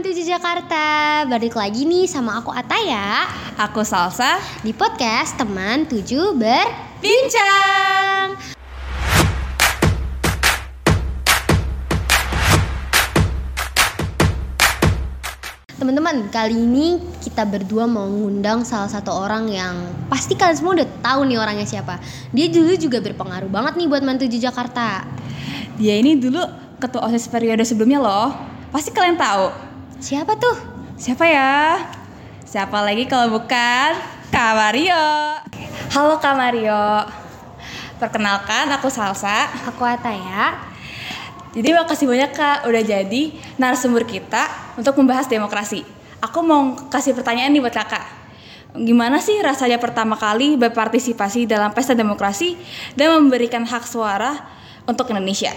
[0.00, 0.84] teman tujuh Jakarta.
[1.28, 3.28] Balik lagi nih sama aku Ataya
[3.60, 4.40] Aku Salsa.
[4.64, 8.32] Di podcast teman tujuh berbincang.
[15.76, 20.88] Teman-teman, kali ini kita berdua mau ngundang salah satu orang yang pasti kalian semua udah
[21.04, 22.00] tahu nih orangnya siapa.
[22.32, 25.04] Dia dulu juga berpengaruh banget nih buat Mantuju Jakarta.
[25.76, 26.40] Dia ini dulu
[26.80, 28.32] ketua OSIS periode sebelumnya loh.
[28.72, 29.69] Pasti kalian tahu
[30.00, 30.56] Siapa tuh?
[30.96, 31.76] Siapa ya?
[32.48, 33.92] Siapa lagi kalau bukan
[34.32, 35.36] Kak Mario
[35.92, 37.04] Halo Kak Mario
[38.00, 40.56] Perkenalkan aku Salsa Aku Ataya
[41.52, 43.22] Jadi makasih banyak Kak udah jadi
[43.60, 45.84] narasumber kita untuk membahas demokrasi
[46.24, 48.08] Aku mau kasih pertanyaan nih buat kakak
[48.80, 52.56] Gimana sih rasanya pertama kali berpartisipasi dalam pesta demokrasi
[52.96, 54.46] dan memberikan hak suara
[54.86, 55.50] untuk Indonesia.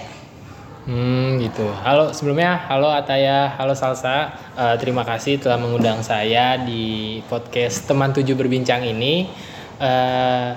[0.84, 1.64] Hmm gitu.
[1.80, 4.36] Halo sebelumnya, halo Ataya, halo Salsa.
[4.52, 9.32] Uh, terima kasih telah mengundang saya di podcast teman tujuh berbincang ini.
[9.80, 10.52] Uh,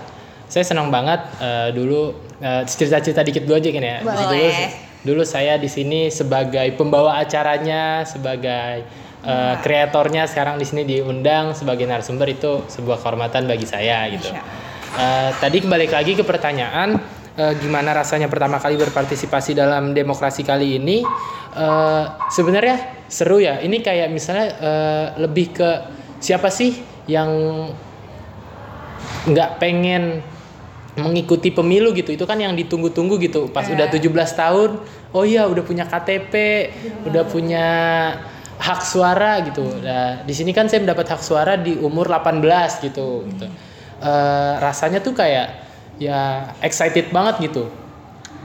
[0.50, 2.10] saya senang banget uh, dulu
[2.42, 3.98] uh, cerita-cerita dikit dulu aja kan ya.
[4.02, 4.18] Boleh.
[4.18, 4.46] Dulu,
[5.06, 8.83] dulu saya di sini sebagai pembawa acaranya, sebagai
[9.22, 10.27] uh, kreatornya.
[10.27, 14.34] Sekarang di sini diundang sebagai narasumber itu sebuah kehormatan bagi saya gitu.
[14.90, 16.98] Uh, tadi kembali lagi ke pertanyaan
[17.37, 21.05] uh, gimana rasanya pertama kali berpartisipasi dalam demokrasi kali ini
[21.55, 25.70] uh, sebenarnya seru ya ini kayak misalnya uh, lebih ke
[26.19, 26.75] siapa sih
[27.07, 27.31] yang
[29.27, 30.23] nggak pengen
[30.97, 33.84] mengikuti pemilu gitu itu kan yang ditunggu-tunggu gitu pas yeah.
[33.84, 34.70] udah 17 tahun
[35.12, 37.07] oh iya udah punya KTP yeah.
[37.07, 37.67] udah punya
[38.57, 42.41] hak suara gitu nah di sini kan saya mendapat hak suara di umur 18
[42.89, 43.47] gitu, gitu.
[44.01, 45.66] Uh, rasanya tuh kayak
[45.97, 47.69] ya excited banget gitu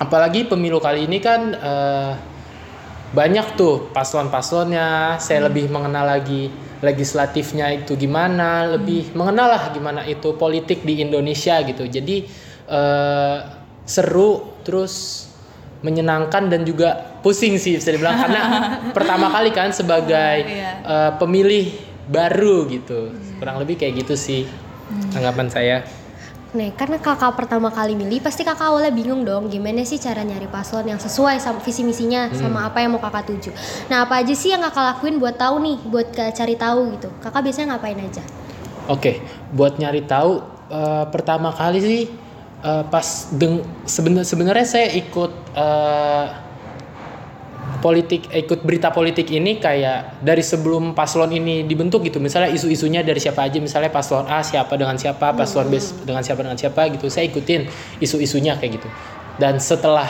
[0.02, 2.14] apalagi pemilu kali ini kan uh,
[3.12, 5.48] banyak tuh paslon-paslonnya saya hmm.
[5.52, 6.48] lebih mengenal lagi
[6.82, 9.16] legislatifnya itu gimana lebih hmm.
[9.20, 12.26] mengenal lah gimana itu politik di Indonesia gitu jadi
[12.72, 13.38] uh,
[13.84, 15.28] seru terus
[15.82, 18.42] menyenangkan dan juga pusing sih bisa dibilang karena
[18.98, 20.48] pertama kali kan sebagai
[20.88, 21.74] uh, pemilih
[22.08, 23.38] baru gitu hmm.
[23.44, 25.20] kurang lebih kayak gitu sih hmm.
[25.20, 25.78] anggapan saya
[26.52, 30.52] Nih, karena kakak pertama kali milih, pasti kakak awalnya bingung dong gimana sih cara nyari
[30.52, 32.36] paslon yang sesuai sama visi misinya hmm.
[32.36, 33.56] sama apa yang mau kakak tuju.
[33.88, 37.08] Nah, apa aja sih yang kakak lakuin buat tahu nih, buat cari tahu gitu.
[37.24, 38.20] Kakak biasanya ngapain aja?
[38.92, 39.16] Oke, okay.
[39.56, 42.02] buat nyari tahu uh, pertama kali sih
[42.68, 46.26] uh, pas deng sebenarnya saya ikut uh,
[47.82, 52.22] politik ikut berita politik ini kayak dari sebelum paslon ini dibentuk gitu.
[52.22, 56.06] Misalnya isu-isunya dari siapa aja misalnya paslon A siapa dengan siapa paslon B hmm.
[56.06, 57.10] dengan siapa dengan siapa gitu.
[57.10, 57.68] Saya ikutin
[58.00, 58.88] isu-isunya kayak gitu.
[59.42, 60.08] Dan setelah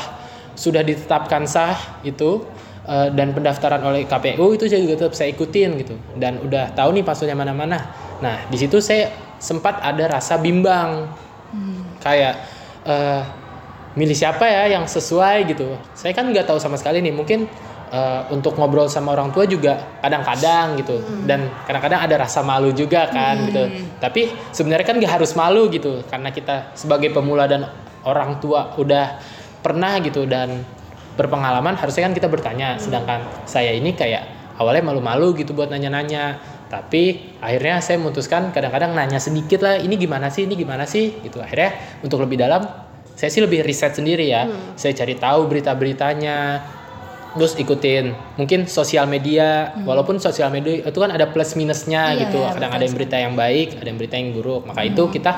[0.53, 2.43] sudah ditetapkan sah itu
[2.85, 5.95] uh, dan pendaftaran oleh KPU itu saya juga tetap saya ikutin gitu.
[6.19, 7.79] Dan udah tahu nih paslonnya mana-mana.
[8.19, 9.09] Nah di situ saya
[9.41, 11.07] sempat ada rasa bimbang.
[11.51, 11.83] Hmm.
[11.99, 12.47] kayak
[12.87, 13.40] uh,
[13.95, 15.75] milih siapa ya yang sesuai gitu.
[15.91, 17.47] Saya kan nggak tahu sama sekali nih mungkin
[17.91, 20.97] uh, untuk ngobrol sama orang tua juga kadang-kadang gitu.
[21.03, 21.27] Hmm.
[21.27, 23.45] dan kadang-kadang ada rasa malu juga kan hmm.
[23.51, 23.63] gitu.
[23.99, 24.21] Tapi
[24.55, 27.67] sebenarnya kan nggak harus malu gitu karena kita sebagai pemula dan
[28.07, 29.19] orang tua udah
[29.61, 30.63] pernah gitu dan
[31.19, 32.79] berpengalaman harusnya kan kita bertanya.
[32.79, 32.81] Hmm.
[32.81, 36.39] sedangkan saya ini kayak awalnya malu-malu gitu buat nanya-nanya.
[36.71, 40.47] Tapi akhirnya saya memutuskan kadang-kadang nanya sedikit lah ini gimana sih?
[40.47, 41.19] Ini gimana sih?
[41.19, 41.43] Gitu.
[41.43, 42.63] Akhirnya untuk lebih dalam
[43.15, 44.79] saya sih lebih riset sendiri ya hmm.
[44.79, 46.61] saya cari tahu berita-beritanya
[47.31, 49.87] terus ikutin mungkin sosial media hmm.
[49.87, 53.15] walaupun sosial media itu kan ada plus minusnya iya, gitu iya, kadang ada yang berita
[53.15, 54.91] yang baik ada yang berita yang buruk maka hmm.
[54.91, 55.31] itu kita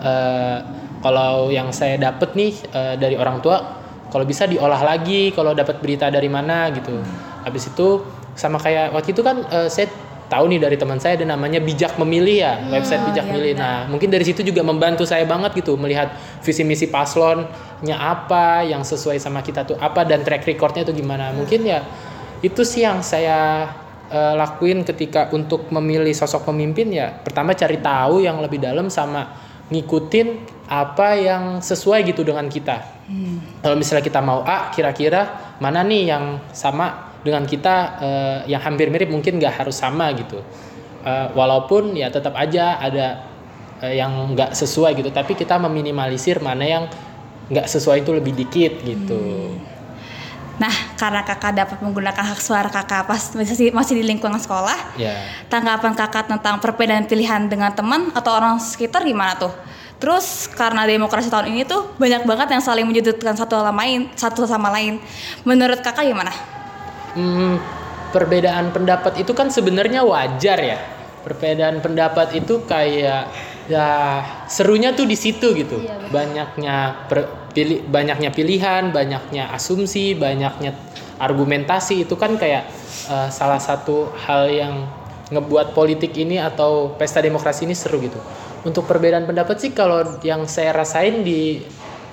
[0.00, 0.58] uh,
[1.00, 3.80] kalau yang saya dapat nih uh, dari orang tua
[4.12, 7.44] kalau bisa diolah lagi kalau dapat berita dari mana gitu hmm.
[7.48, 8.04] habis itu
[8.36, 9.88] sama kayak waktu itu kan uh, saya
[10.28, 13.52] tahu nih dari teman saya ada namanya bijak memilih ya hmm, website bijak iya, milih.
[13.56, 16.12] Nah mungkin dari situ juga membantu saya banget gitu melihat
[16.44, 21.32] visi misi paslonnya apa yang sesuai sama kita tuh apa dan track recordnya tuh gimana.
[21.32, 21.80] Mungkin ya
[22.44, 23.72] itu sih yang saya
[24.12, 29.48] uh, lakuin ketika untuk memilih sosok pemimpin ya pertama cari tahu yang lebih dalam sama
[29.68, 32.76] ngikutin apa yang sesuai gitu dengan kita.
[33.08, 33.40] Hmm.
[33.64, 38.88] Kalau misalnya kita mau A, kira-kira mana nih yang sama dengan kita uh, yang hampir
[38.88, 40.38] mirip mungkin nggak harus sama gitu
[41.02, 43.26] uh, walaupun ya tetap aja ada
[43.82, 46.84] uh, yang nggak sesuai gitu tapi kita meminimalisir mana yang
[47.48, 49.78] nggak sesuai itu lebih dikit gitu hmm.
[50.58, 55.22] Nah, karena kakak dapat menggunakan hak suara kakak pas masih masih di lingkungan sekolah, yeah.
[55.46, 59.54] tanggapan kakak tentang perbedaan pilihan dengan teman atau orang sekitar gimana tuh?
[60.02, 64.42] Terus karena demokrasi tahun ini tuh banyak banget yang saling menyudutkan satu sama lain, satu
[64.50, 64.98] sama lain.
[65.46, 66.57] Menurut kakak gimana?
[67.18, 67.58] Hmm,
[68.14, 70.78] perbedaan pendapat itu kan sebenarnya wajar ya.
[71.26, 73.26] Perbedaan pendapat itu kayak
[73.66, 73.88] ya
[74.46, 75.82] serunya tuh di situ gitu.
[75.82, 76.14] Iya, betul.
[76.14, 76.76] Banyaknya
[77.10, 80.78] per- pilih banyaknya pilihan, banyaknya asumsi, banyaknya
[81.18, 82.70] argumentasi itu kan kayak
[83.10, 84.74] eh, salah satu hal yang
[85.28, 88.16] ngebuat politik ini atau pesta demokrasi ini seru gitu.
[88.64, 91.60] Untuk perbedaan pendapat sih kalau yang saya rasain di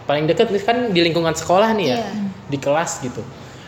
[0.09, 2.09] paling deket kan di lingkungan sekolah nih ya, Iya.
[2.51, 3.21] di kelas gitu.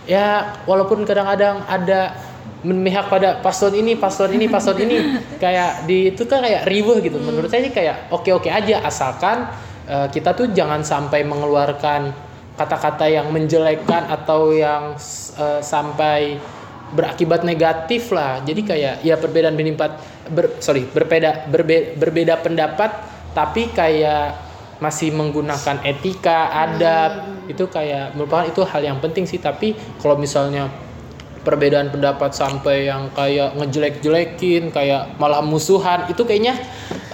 [0.07, 2.15] Ya walaupun kadang-kadang ada
[2.63, 4.95] memihak pada paslon ini, paslon ini, paslon ini
[5.43, 7.19] kayak di itu kan kayak ribuh gitu.
[7.19, 9.51] Menurut saya ini kayak oke-oke aja asalkan
[9.85, 12.15] eh, kita tuh jangan sampai mengeluarkan
[12.57, 14.95] kata-kata yang menjelekkan atau yang
[15.37, 16.39] eh, sampai
[16.87, 18.39] berakibat negatif lah.
[18.41, 19.91] Jadi kayak ya perbedaan pendapat
[20.31, 22.95] ber, sorry berbeda berbe- berbeda pendapat
[23.35, 24.46] tapi kayak
[24.77, 29.41] masih menggunakan etika, adab itu kayak merupakan itu hal yang penting sih.
[29.41, 30.69] Tapi kalau misalnya
[31.41, 36.59] perbedaan pendapat sampai yang kayak ngejelek-jelekin, kayak malah musuhan itu kayaknya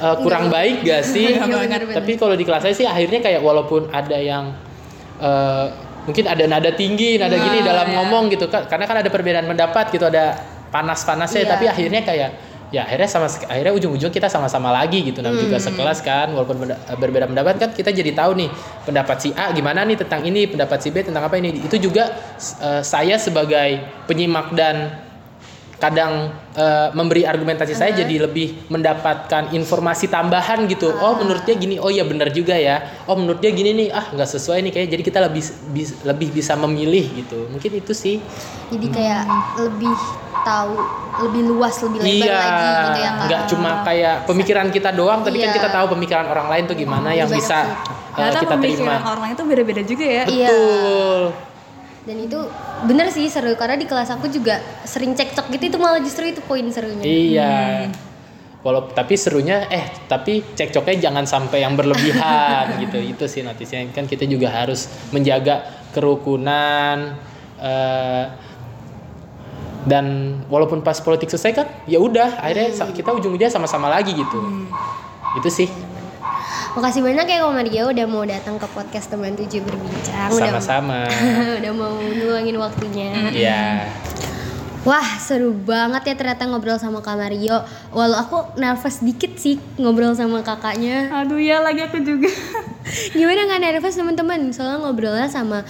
[0.01, 1.37] uh, kurang baik gak sih?
[1.37, 2.01] Iya, benar-benar.
[2.01, 4.57] Tapi kalau di kelas saya sih akhirnya kayak walaupun ada yang
[5.21, 5.69] uh,
[6.09, 9.93] mungkin ada nada tinggi, nada gini dalam ngomong gitu kan, karena kan ada perbedaan pendapat
[9.93, 10.35] gitu, ada
[10.73, 11.45] panas-panasnya.
[11.45, 11.51] Iya.
[11.53, 12.29] Tapi akhirnya kayak
[12.73, 15.21] ya akhirnya sama akhirnya ujung-ujung kita sama-sama lagi gitu.
[15.21, 18.49] Namanya juga sekelas kan walaupun beda- berbeda pendapat kan kita jadi tahu nih
[18.89, 21.53] pendapat si A gimana nih tentang ini pendapat si B tentang apa ini.
[21.61, 22.09] Itu juga
[22.65, 23.77] eh, saya sebagai
[24.09, 25.05] penyimak dan
[25.77, 30.89] kadang eh, memberi argumentasi saya jadi lebih mendapatkan informasi tambahan gitu.
[30.97, 33.05] Oh menurut dia gini oh ya benar juga ya.
[33.05, 35.43] Oh menurut dia gini nih ah nggak sesuai nih kayak jadi kita lebih
[35.75, 37.51] bis- lebih bisa memilih gitu.
[37.53, 38.17] Mungkin itu sih.
[38.73, 39.27] Jadi kayak
[39.61, 40.75] lebih tahu
[41.23, 45.37] lebih luas lebih lebar iya lagi gitu ya nggak cuma kayak pemikiran kita doang tapi
[45.37, 45.57] kan Iya.
[45.57, 47.75] kita tahu pemikiran orang lain tuh gimana yang Banyak bisa sih.
[48.13, 50.23] Ternyata kita pemikiran terima orang itu beda-beda juga ya.
[50.27, 50.47] Iya.
[50.49, 51.21] betul
[52.03, 52.39] Dan itu
[52.83, 56.43] bener sih seru karena di kelas aku juga sering cekcok gitu itu malah justru itu
[56.43, 56.99] poin serunya.
[56.99, 57.55] Iya.
[58.59, 62.99] Walau tapi serunya eh tapi cekcoknya jangan sampai yang berlebihan gitu.
[62.99, 65.63] Itu sih notisnya kan kita juga harus menjaga
[65.95, 67.15] kerukunan
[67.57, 68.25] eh,
[69.83, 70.05] dan
[70.47, 74.39] walaupun pas politik selesai kan ya udah akhirnya sa- kita ujung-ujungnya sama-sama lagi gitu.
[75.35, 75.67] Itu sih.
[76.73, 80.29] Makasih banyak ya Ko Mario udah mau datang ke podcast teman tujuh berbincang.
[80.31, 81.05] Udah- Sama-sama.
[81.61, 83.11] udah mau ngeluangin waktunya.
[83.29, 83.63] Iya.
[84.83, 87.63] Wah seru banget ya ternyata ngobrol sama Kak Mario
[87.95, 92.27] Walau aku nervous dikit sih ngobrol sama kakaknya Aduh ya lagi aku juga.
[93.15, 94.51] Gimana nggak nervous teman-teman?
[94.51, 95.63] Soalnya ngobrolnya sama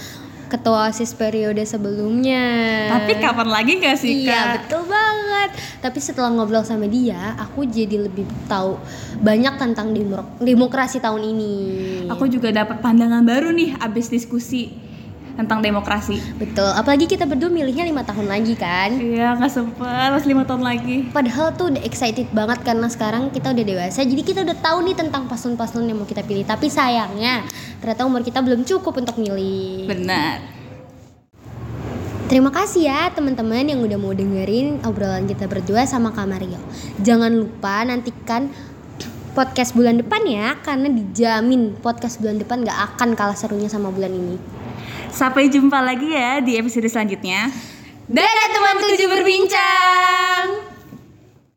[0.54, 2.46] ketua OSIS periode sebelumnya.
[2.92, 4.46] Tapi kapan lagi gak sih Iya kak?
[4.62, 5.50] betul banget.
[5.82, 8.78] Tapi setelah ngobrol sama dia Aku jadi lebih tahu
[9.18, 11.56] banyak tentang demo- demokrasi tahun ini.
[12.06, 14.70] Aku juga dapat pandangan baru nih abis diskusi
[15.34, 16.22] tentang demokrasi.
[16.38, 20.62] Betul, apalagi kita berdua milihnya lima tahun lagi kan Iya nggak sempet, masih lima tahun
[20.62, 21.10] lagi.
[21.10, 24.96] Padahal tuh udah excited banget karena sekarang kita udah dewasa Jadi kita udah tahu nih
[24.98, 27.46] tentang paslon-paslon yang mau kita pilih Tapi sayangnya
[27.82, 30.38] ternyata umur kita belum cukup untuk milih Benar.
[32.30, 36.62] Terima kasih ya teman-teman yang udah mau dengerin obrolan kita berdua sama Kak Mario
[37.02, 38.50] Jangan lupa nantikan
[39.34, 44.14] podcast bulan depan ya Karena dijamin podcast bulan depan gak akan kalah serunya sama bulan
[44.14, 44.63] ini
[45.14, 47.54] Sampai jumpa lagi ya di episode selanjutnya.
[48.10, 50.73] Dadah teman tujuh berbincang